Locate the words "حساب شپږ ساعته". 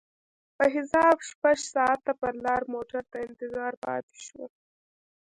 0.75-2.11